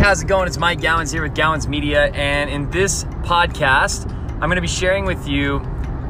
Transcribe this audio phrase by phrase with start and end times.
[0.00, 0.48] how's it going?
[0.48, 4.66] It's Mike Gowans here with Gowans Media, and in this podcast, I'm going to be
[4.66, 5.60] sharing with you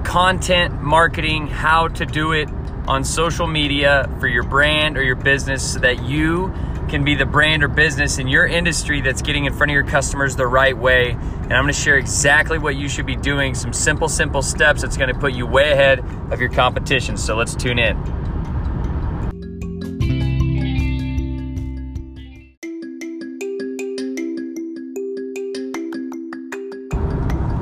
[0.05, 2.49] content marketing, how to do it
[2.87, 6.55] on social media for your brand or your business so that you
[6.89, 9.85] can be the brand or business in your industry that's getting in front of your
[9.85, 11.11] customers the right way.
[11.11, 14.83] And I'm going to share exactly what you should be doing, some simple, simple steps
[14.83, 15.99] that's going to put you way ahead
[16.31, 17.17] of your competition.
[17.17, 18.20] So let's tune in.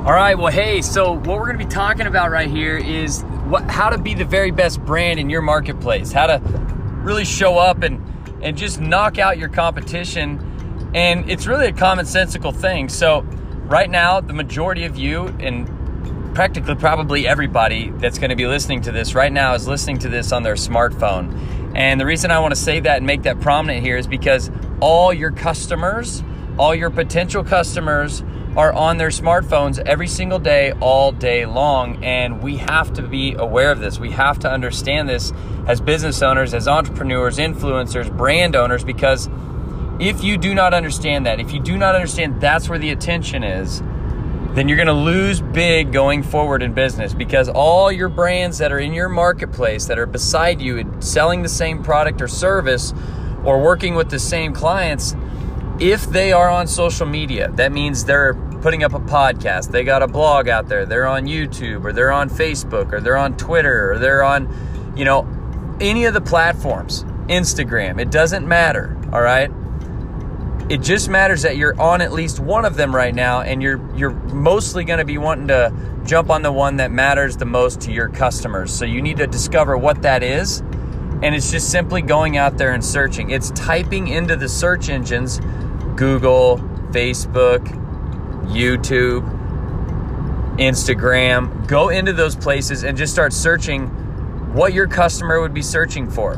[0.09, 3.69] All right, well, hey, so what we're to be talking about right here is what,
[3.69, 6.41] how to be the very best brand in your marketplace, how to
[7.03, 8.01] really show up and,
[8.41, 10.91] and just knock out your competition.
[10.95, 12.89] And it's really a commonsensical thing.
[12.89, 13.21] So,
[13.67, 18.91] right now, the majority of you, and practically probably everybody that's to be listening to
[18.91, 21.75] this right now, is listening to this on their smartphone.
[21.75, 24.49] And the reason I want to say that and make that prominent here is because
[24.79, 26.23] all your customers,
[26.57, 28.23] all your potential customers,
[28.59, 32.03] are on their smartphones every single day, all day long.
[32.03, 33.99] And we have to be aware of this.
[33.99, 35.31] We have to understand this
[35.65, 39.29] as business owners, as entrepreneurs, influencers, brand owners, because
[40.01, 43.45] if you do not understand that, if you do not understand that's where the attention
[43.45, 43.79] is,
[44.55, 48.73] then you're going to lose big going forward in business because all your brands that
[48.73, 52.93] are in your marketplace that are beside you and selling the same product or service
[53.45, 55.15] or working with the same clients
[55.79, 60.01] if they are on social media, that means they're putting up a podcast, they got
[60.01, 63.93] a blog out there, they're on YouTube or they're on Facebook or they're on Twitter
[63.93, 65.27] or they're on, you know,
[65.79, 69.51] any of the platforms, Instagram, it doesn't matter, all right?
[70.69, 73.81] It just matters that you're on at least one of them right now and you're
[73.95, 75.73] you're mostly going to be wanting to
[76.05, 78.71] jump on the one that matters the most to your customers.
[78.71, 80.61] So you need to discover what that is
[81.21, 83.31] and it's just simply going out there and searching.
[83.31, 85.39] It's typing into the search engines
[85.95, 86.57] Google,
[86.91, 87.67] Facebook,
[88.49, 89.21] YouTube,
[90.57, 91.67] Instagram.
[91.67, 93.87] Go into those places and just start searching
[94.53, 96.33] what your customer would be searching for.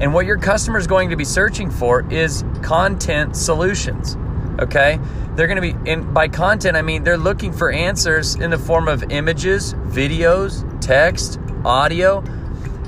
[0.00, 4.16] And what your customer is going to be searching for is content solutions.
[4.60, 5.00] Okay?
[5.34, 8.58] They're going to be, and by content, I mean they're looking for answers in the
[8.58, 12.22] form of images, videos, text, audio,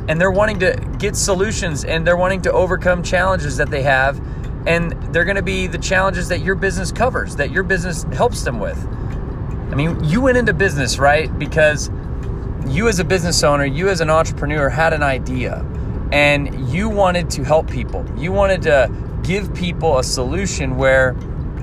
[0.08, 4.20] and they're wanting to get solutions and they're wanting to overcome challenges that they have
[4.66, 8.42] and they're going to be the challenges that your business covers, that your business helps
[8.42, 8.78] them with.
[9.70, 11.36] I mean, you went into business, right?
[11.38, 11.90] Because
[12.66, 15.64] you, as a business owner, you, as an entrepreneur, had an idea
[16.12, 18.04] and you wanted to help people.
[18.16, 18.90] You wanted to
[19.22, 21.14] give people a solution where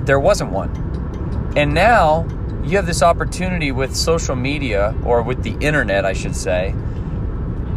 [0.06, 1.54] there wasn't one.
[1.56, 2.26] And now
[2.64, 6.74] you have this opportunity with social media or with the internet, I should say,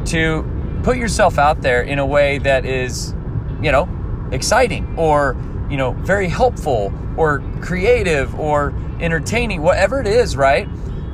[0.07, 3.15] to put yourself out there in a way that is,
[3.61, 3.89] you know,
[4.33, 5.37] exciting or
[5.71, 10.69] you know very helpful or creative or entertaining whatever it is right?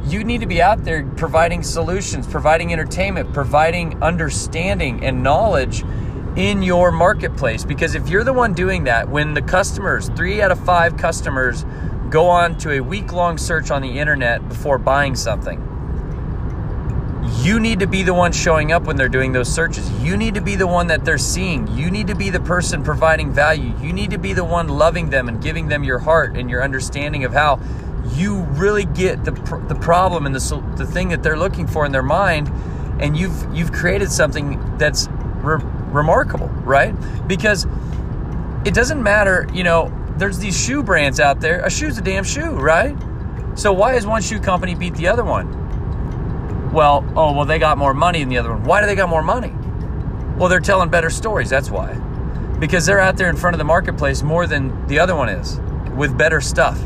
[0.05, 5.85] You need to be out there providing solutions providing entertainment providing understanding and knowledge
[6.37, 7.65] in your marketplace.
[7.65, 11.65] Because if you're the one doing that when the customers 3 out of 5 customers
[12.11, 15.66] go on to a week long search on the internet before buying something
[17.47, 19.89] you need to be the one showing up when they're doing those searches.
[20.03, 21.69] You need to be the one that they're seeing.
[21.77, 23.73] You need to be the person providing value.
[23.81, 26.65] You need to be the one loving them and giving them your heart and your
[26.65, 27.61] understanding of how
[28.15, 29.31] you really get the,
[29.69, 32.49] the problem and the, the thing that they're looking for in their mind.
[33.01, 35.07] And you've, you've created something that's
[35.37, 35.63] re-
[35.93, 36.95] remarkable, right?
[37.29, 37.65] Because
[38.65, 41.65] it doesn't matter, you know, there's these shoe brands out there.
[41.65, 42.97] A shoe's a damn shoe, right?
[43.55, 45.66] So why is one shoe company beat the other one?
[46.73, 48.65] Well, oh, well, they got more money than the other one.
[48.65, 49.53] Why do they got more money?
[50.37, 51.49] Well, they're telling better stories.
[51.49, 51.95] That's why.
[52.59, 55.61] Because they're out there in front of the marketplace more than the other one is
[55.95, 56.79] with better stuff.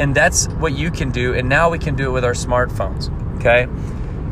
[0.00, 1.34] And that's what you can do.
[1.34, 3.10] And now we can do it with our smartphones.
[3.36, 3.68] Okay.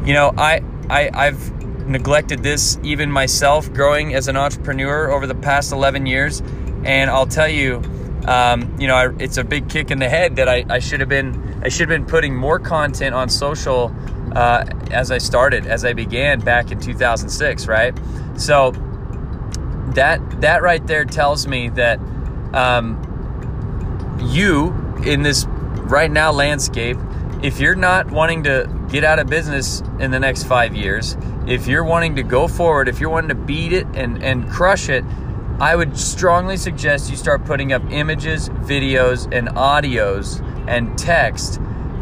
[0.06, 5.34] You know, I, I, I've neglected this even myself growing as an entrepreneur over the
[5.34, 6.42] past 11 years.
[6.84, 7.82] And I'll tell you,
[8.26, 11.00] um, you know, I, it's a big kick in the head that I, I should
[11.00, 13.94] have been, I should have been putting more content on social
[14.34, 17.98] uh, as I started, as I began back in 2006, right?
[18.36, 18.72] So
[19.94, 21.98] that that right there tells me that
[22.54, 22.98] um,
[24.22, 24.72] you
[25.04, 26.96] in this right now landscape,
[27.42, 31.16] if you're not wanting to get out of business in the next five years,
[31.46, 34.88] if you're wanting to go forward, if you're wanting to beat it and, and crush
[34.88, 35.04] it,
[35.62, 41.60] I would strongly suggest you start putting up images, videos, and audios and text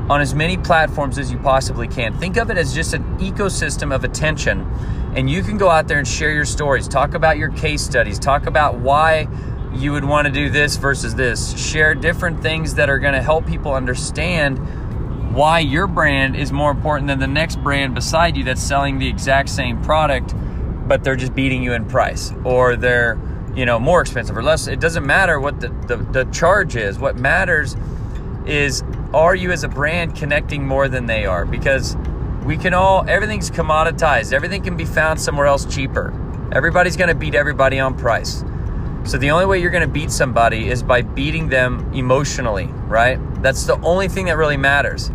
[0.09, 2.17] on as many platforms as you possibly can.
[2.17, 4.63] Think of it as just an ecosystem of attention.
[5.15, 8.19] And you can go out there and share your stories, talk about your case studies,
[8.19, 9.29] talk about why
[9.75, 11.55] you would want to do this versus this.
[11.63, 14.57] Share different things that are going to help people understand
[15.35, 19.07] why your brand is more important than the next brand beside you that's selling the
[19.07, 20.35] exact same product,
[20.89, 23.21] but they're just beating you in price or they're,
[23.55, 24.67] you know, more expensive or less.
[24.67, 26.99] It doesn't matter what the, the, the charge is.
[26.99, 27.77] What matters
[28.47, 28.83] is
[29.13, 31.45] are you as a brand connecting more than they are?
[31.45, 31.97] Because
[32.45, 36.15] we can all, everything's commoditized, everything can be found somewhere else cheaper.
[36.53, 38.45] Everybody's going to beat everybody on price.
[39.05, 43.19] So the only way you're going to beat somebody is by beating them emotionally, right?
[43.43, 45.11] That's the only thing that really matters.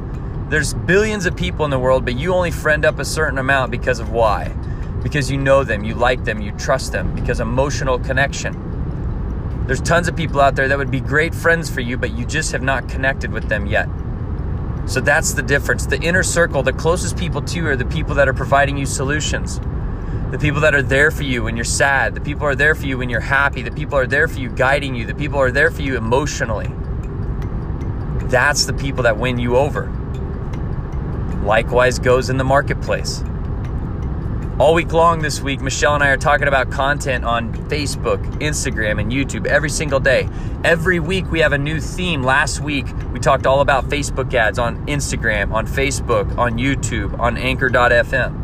[0.50, 3.72] There's billions of people in the world, but you only friend up a certain amount
[3.72, 4.56] because of why?
[5.06, 9.64] Because you know them, you like them, you trust them, because emotional connection.
[9.68, 12.26] There's tons of people out there that would be great friends for you, but you
[12.26, 13.88] just have not connected with them yet.
[14.88, 15.86] So that's the difference.
[15.86, 18.88] The inner circle, the closest people to you are the people that are providing you
[18.88, 19.60] solutions.
[20.32, 22.16] The people that are there for you when you're sad.
[22.16, 23.62] The people are there for you when you're happy.
[23.62, 25.06] The people are there for you guiding you.
[25.06, 26.72] The people are there for you emotionally.
[28.28, 29.86] That's the people that win you over.
[31.44, 33.24] Likewise goes in the marketplace.
[34.58, 39.02] All week long this week, Michelle and I are talking about content on Facebook, Instagram,
[39.02, 40.30] and YouTube every single day.
[40.64, 42.24] Every week we have a new theme.
[42.24, 47.36] Last week we talked all about Facebook ads on Instagram, on Facebook, on YouTube, on
[47.36, 48.44] Anchor.fm.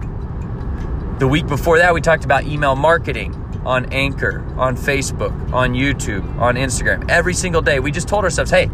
[1.19, 3.33] The week before that we talked about email marketing
[3.65, 7.09] on Anchor, on Facebook, on YouTube, on Instagram.
[7.09, 8.69] Every single day we just told ourselves, hey,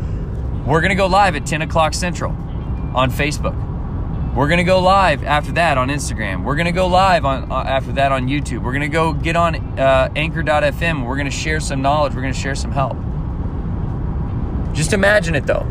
[0.65, 2.31] we're going to go live at 10 o'clock Central
[2.95, 3.66] on Facebook.
[4.37, 6.43] We're gonna go live after that on Instagram.
[6.43, 8.61] We're gonna go live on uh, after that on YouTube.
[8.61, 11.07] We're gonna go get on uh, Anchor.fm.
[11.07, 12.13] We're gonna share some knowledge.
[12.13, 12.95] We're gonna share some help.
[14.75, 15.65] Just imagine it though.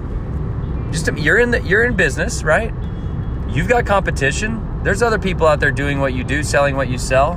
[0.91, 2.75] Just you're in the you're in business, right?
[3.49, 4.83] You've got competition.
[4.83, 7.35] There's other people out there doing what you do, selling what you sell.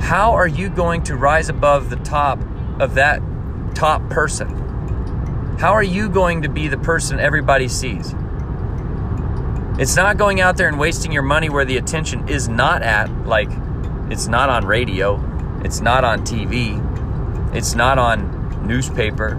[0.00, 2.40] How are you going to rise above the top
[2.80, 3.22] of that
[3.76, 4.48] top person?
[5.60, 8.16] How are you going to be the person everybody sees?
[9.78, 13.08] It's not going out there and wasting your money where the attention is not at,
[13.26, 13.48] like
[14.10, 15.22] it's not on radio,
[15.64, 16.74] it's not on TV,
[17.54, 19.36] it's not on newspaper,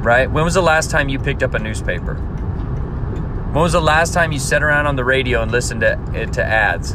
[0.00, 0.30] right?
[0.30, 2.14] When was the last time you picked up a newspaper?
[2.14, 6.26] When was the last time you sat around on the radio and listened to, eh,
[6.26, 6.94] to ads?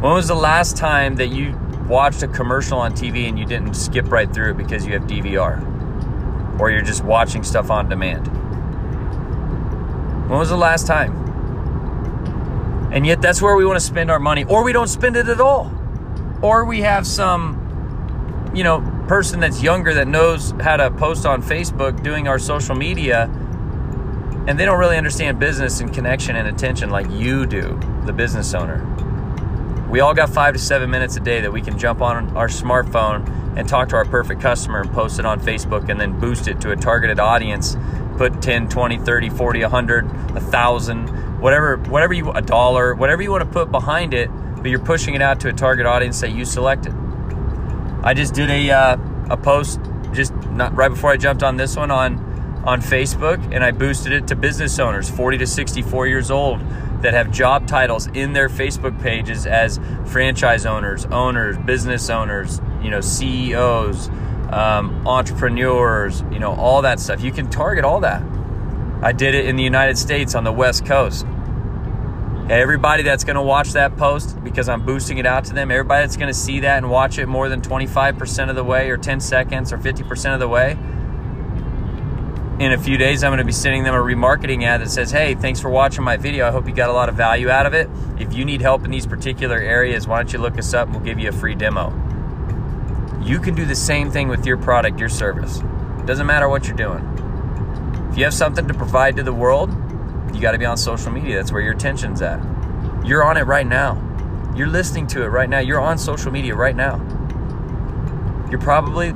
[0.00, 1.56] When was the last time that you
[1.86, 5.02] watched a commercial on TV and you didn't skip right through it because you have
[5.02, 6.58] DVR?
[6.58, 8.28] Or you're just watching stuff on demand?
[10.30, 11.10] When was the last time?
[12.92, 15.28] And yet that's where we want to spend our money, or we don't spend it
[15.28, 15.72] at all.
[16.40, 21.42] Or we have some, you know, person that's younger that knows how to post on
[21.42, 23.24] Facebook doing our social media,
[24.46, 28.54] and they don't really understand business and connection and attention like you do, the business
[28.54, 28.86] owner.
[29.90, 32.46] We all got five to seven minutes a day that we can jump on our
[32.46, 36.46] smartphone and talk to our perfect customer and post it on Facebook and then boost
[36.46, 37.76] it to a targeted audience
[38.20, 43.42] put 10 20 30 40 100 1000 whatever whatever you a dollar whatever you want
[43.42, 46.44] to put behind it but you're pushing it out to a target audience that you
[46.44, 46.94] selected.
[48.02, 48.96] I just did a uh,
[49.30, 49.80] a post
[50.12, 52.18] just not right before i jumped on this one on
[52.66, 56.60] on facebook and i boosted it to business owners 40 to 64 years old
[57.00, 62.90] that have job titles in their facebook pages as franchise owners owners business owners you
[62.90, 64.10] know ceos
[64.52, 67.22] um, entrepreneurs, you know, all that stuff.
[67.22, 68.22] You can target all that.
[69.02, 71.24] I did it in the United States on the West Coast.
[72.50, 76.02] Everybody that's going to watch that post because I'm boosting it out to them, everybody
[76.02, 78.96] that's going to see that and watch it more than 25% of the way or
[78.96, 80.76] 10 seconds or 50% of the way,
[82.58, 85.10] in a few days, I'm going to be sending them a remarketing ad that says,
[85.10, 86.46] Hey, thanks for watching my video.
[86.46, 87.88] I hope you got a lot of value out of it.
[88.18, 90.96] If you need help in these particular areas, why don't you look us up and
[90.96, 92.09] we'll give you a free demo.
[93.22, 95.62] You can do the same thing with your product, your service.
[96.06, 97.06] Doesn't matter what you're doing.
[98.10, 99.70] If you have something to provide to the world,
[100.34, 101.36] you got to be on social media.
[101.36, 102.40] That's where your attention's at.
[103.04, 104.06] You're on it right now.
[104.56, 105.60] You're listening to it right now.
[105.60, 106.96] You're on social media right now.
[108.50, 109.14] You're probably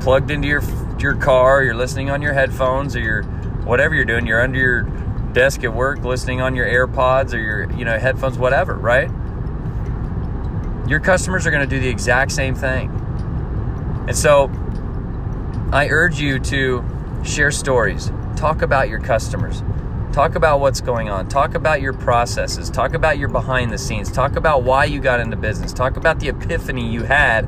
[0.00, 0.62] plugged into your
[1.00, 3.22] your car, you're listening on your headphones or your
[3.64, 4.26] whatever you're doing.
[4.26, 4.82] You're under your
[5.32, 9.08] desk at work listening on your AirPods or your, you know, headphones whatever, right?
[10.88, 12.90] Your customers are going to do the exact same thing.
[14.08, 14.50] And so
[15.70, 16.82] I urge you to
[17.26, 19.62] share stories, talk about your customers,
[20.14, 24.10] talk about what's going on, talk about your processes, talk about your behind the scenes,
[24.10, 27.46] talk about why you got into business, talk about the epiphany you had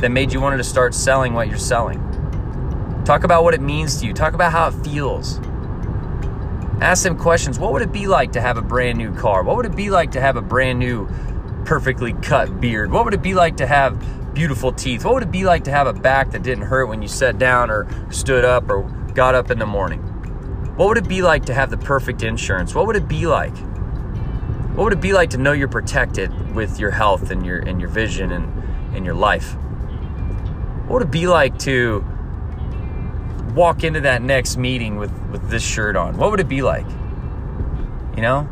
[0.00, 2.00] that made you wanted to start selling what you're selling.
[3.04, 5.38] Talk about what it means to you, talk about how it feels.
[6.80, 7.56] Ask them questions.
[7.56, 9.44] What would it be like to have a brand new car?
[9.44, 11.08] What would it be like to have a brand new
[11.64, 12.90] perfectly cut beard?
[12.90, 13.96] What would it be like to have
[14.34, 15.04] beautiful teeth?
[15.04, 17.38] What would it be like to have a back that didn't hurt when you sat
[17.38, 18.82] down or stood up or
[19.14, 20.00] got up in the morning?
[20.76, 22.74] What would it be like to have the perfect insurance?
[22.74, 23.56] What would it be like?
[24.74, 27.80] What would it be like to know you're protected with your health and your and
[27.80, 29.54] your vision and, and your life?
[30.86, 32.04] What would it be like to
[33.54, 36.16] walk into that next meeting with, with this shirt on?
[36.16, 36.88] What would it be like?
[38.16, 38.48] You know?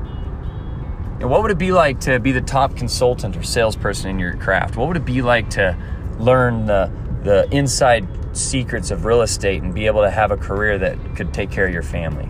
[1.21, 4.37] And what would it be like to be the top consultant or salesperson in your
[4.37, 4.77] craft?
[4.77, 5.77] What would it be like to
[6.19, 6.91] learn the
[7.25, 8.07] the inside
[8.37, 11.67] secrets of real estate and be able to have a career that could take care
[11.67, 12.27] of your family?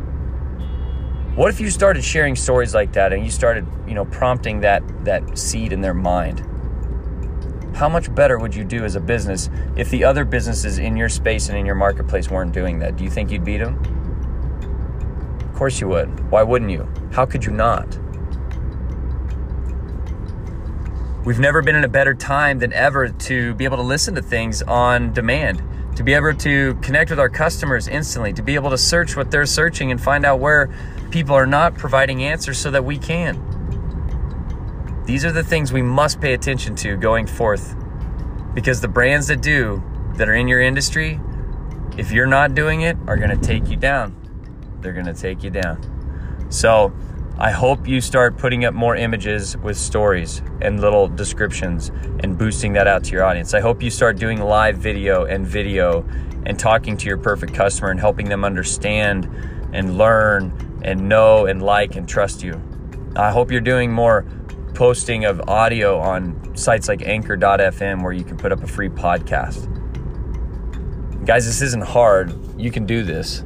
[1.34, 4.82] What if you started sharing stories like that and you started, you know, prompting that
[5.04, 6.44] that seed in their mind?
[7.76, 11.10] How much better would you do as a business if the other businesses in your
[11.10, 12.96] space and in your marketplace weren't doing that?
[12.96, 13.78] Do you think you'd beat them?
[15.40, 16.30] Of course you would.
[16.30, 16.88] Why wouldn't you?
[17.12, 17.98] How could you not?
[21.28, 24.22] We've never been in a better time than ever to be able to listen to
[24.22, 25.62] things on demand,
[25.96, 29.30] to be able to connect with our customers instantly, to be able to search what
[29.30, 30.70] they're searching and find out where
[31.10, 33.34] people are not providing answers so that we can.
[35.04, 37.76] These are the things we must pay attention to going forth
[38.54, 39.82] because the brands that do,
[40.14, 41.20] that are in your industry,
[41.98, 44.16] if you're not doing it, are going to take you down.
[44.80, 46.46] They're going to take you down.
[46.48, 46.94] So,
[47.40, 52.72] I hope you start putting up more images with stories and little descriptions and boosting
[52.72, 53.54] that out to your audience.
[53.54, 56.04] I hope you start doing live video and video
[56.46, 59.26] and talking to your perfect customer and helping them understand
[59.72, 62.60] and learn and know and like and trust you.
[63.14, 64.26] I hope you're doing more
[64.74, 69.64] posting of audio on sites like anchor.fm where you can put up a free podcast.
[71.24, 72.34] Guys, this isn't hard.
[72.60, 73.44] You can do this.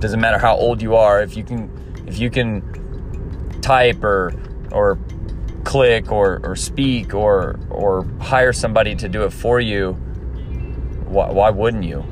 [0.00, 1.22] Doesn't matter how old you are.
[1.22, 1.70] If you can
[2.06, 2.85] if you can
[3.62, 4.34] type or
[4.70, 4.98] or
[5.64, 9.92] click or, or speak or or hire somebody to do it for you,
[11.06, 12.04] why, why wouldn't you?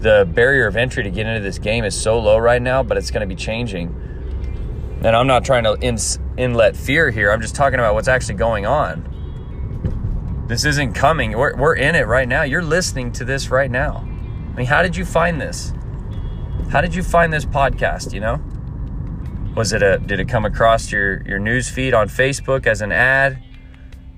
[0.00, 2.96] The barrier of entry to get into this game is so low right now, but
[2.96, 3.94] it's going to be changing.
[5.02, 7.30] And I'm not trying to ins- inlet fear here.
[7.30, 10.46] I'm just talking about what's actually going on.
[10.48, 11.36] This isn't coming.
[11.36, 12.42] We're, we're in it right now.
[12.42, 13.98] You're listening to this right now.
[14.52, 15.72] I mean, how did you find this?
[16.70, 18.40] How did you find this podcast, you know?
[19.58, 22.92] Was it a did it come across your your news feed on Facebook as an
[22.92, 23.42] ad?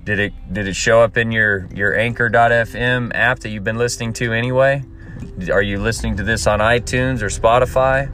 [0.03, 4.13] Did it did it show up in your your anchor.fm app that you've been listening
[4.13, 4.83] to anyway?
[5.51, 8.07] Are you listening to this on iTunes or Spotify?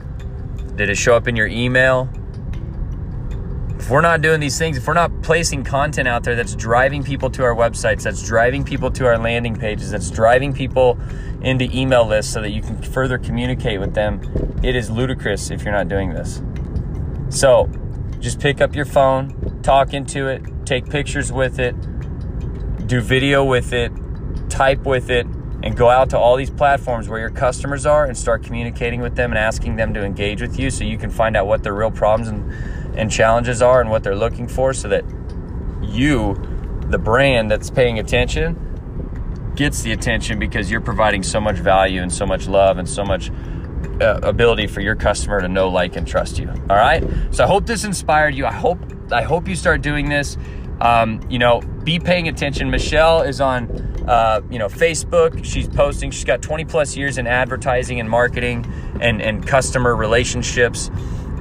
[0.74, 2.08] Did it show up in your email?
[3.88, 7.02] if we're not doing these things, if we're not placing content out there that's driving
[7.02, 10.98] people to our websites, that's driving people to our landing pages, that's driving people
[11.42, 14.20] into email lists so that you can further communicate with them,
[14.62, 16.42] it is ludicrous if you're not doing this.
[17.30, 17.70] So
[18.20, 21.74] just pick up your phone, talk into it, take pictures with it,
[22.86, 23.92] do video with it,
[24.48, 25.26] type with it,
[25.62, 29.16] and go out to all these platforms where your customers are and start communicating with
[29.16, 31.74] them and asking them to engage with you so you can find out what their
[31.74, 32.52] real problems and
[32.98, 35.04] and challenges are and what they're looking for so that
[35.82, 36.34] you,
[36.88, 42.12] the brand that's paying attention, gets the attention because you're providing so much value and
[42.12, 43.30] so much love and so much
[44.00, 46.48] uh, ability for your customer to know, like, and trust you.
[46.48, 47.02] All right.
[47.30, 48.46] So I hope this inspired you.
[48.46, 48.78] I hope
[49.12, 50.36] I hope you start doing this.
[50.80, 52.70] Um, you know, be paying attention.
[52.70, 53.68] Michelle is on,
[54.06, 55.44] uh, you know, Facebook.
[55.44, 56.10] She's posting.
[56.10, 58.64] She's got 20 plus years in advertising and marketing
[59.00, 60.90] and and customer relationships,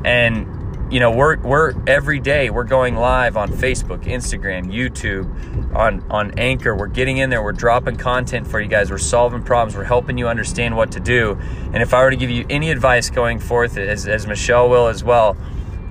[0.03, 0.47] and
[0.89, 6.37] you know we're we're every day we're going live on Facebook, Instagram, YouTube, on on
[6.39, 6.75] Anchor.
[6.75, 7.43] We're getting in there.
[7.43, 8.89] We're dropping content for you guys.
[8.89, 9.75] We're solving problems.
[9.75, 11.37] We're helping you understand what to do.
[11.73, 14.87] And if I were to give you any advice going forth, as as Michelle will
[14.87, 15.35] as well,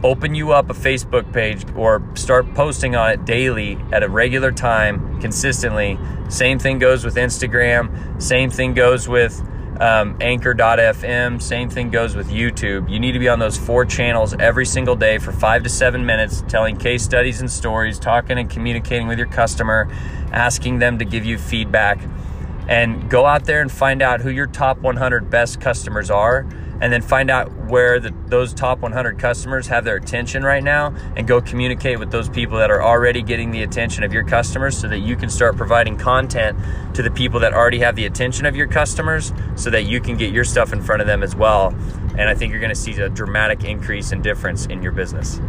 [0.02, 4.50] open you up a Facebook page or start posting on it daily at a regular
[4.50, 5.98] time, consistently.
[6.28, 8.20] Same thing goes with Instagram.
[8.20, 9.42] Same thing goes with
[9.80, 11.40] um, anchor.fm.
[11.40, 12.90] Same thing goes with YouTube.
[12.90, 16.04] You need to be on those four channels every single day for five to seven
[16.04, 19.88] minutes, telling case studies and stories, talking and communicating with your customer,
[20.32, 21.98] asking them to give you feedback.
[22.68, 26.46] And go out there and find out who your top 100 best customers are
[26.80, 30.94] and then find out where the, those top 100 customers have their attention right now
[31.16, 34.76] and go communicate with those people that are already getting the attention of your customers
[34.76, 36.58] so that you can start providing content
[36.94, 40.16] to the people that already have the attention of your customers so that you can
[40.16, 41.74] get your stuff in front of them as well.
[42.18, 45.40] And i think you're going to see a dramatic increase in difference in your business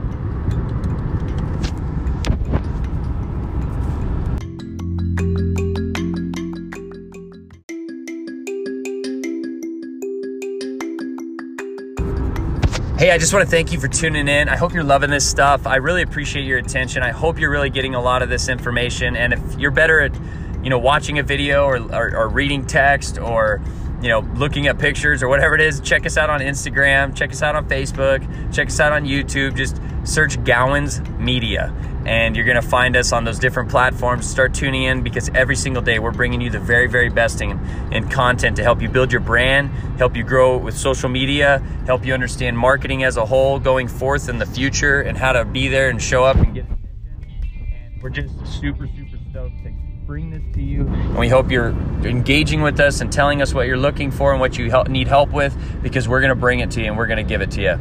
[12.97, 14.49] Hey, I just want to thank you for tuning in.
[14.49, 15.67] I hope you're loving this stuff.
[15.67, 17.03] I really appreciate your attention.
[17.03, 19.15] I hope you're really getting a lot of this information.
[19.15, 20.19] And if you're better at,
[20.63, 23.61] you know, watching a video or, or, or reading text or,
[24.01, 27.29] you know, looking at pictures or whatever it is, check us out on Instagram, check
[27.29, 29.55] us out on Facebook, check us out on YouTube.
[29.55, 31.73] Just search Gowans Media
[32.07, 34.25] and you're going to find us on those different platforms.
[34.25, 37.59] Start tuning in because every single day we're bringing you the very, very best in,
[37.91, 42.05] in content to help you build your brand, help you grow with social media, help
[42.05, 45.67] you understand marketing as a whole going forth in the future and how to be
[45.67, 47.67] there and show up and get attention.
[47.73, 49.73] And we're just super, super stoked to
[50.05, 50.87] bring this to you.
[50.87, 51.71] And we hope you're
[52.05, 55.31] engaging with us and telling us what you're looking for and what you need help
[55.31, 57.51] with because we're going to bring it to you and we're going to give it
[57.51, 57.77] to you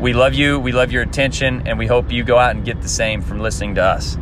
[0.00, 2.82] we love you, we love your attention, and we hope you go out and get
[2.82, 4.16] the same from listening to us.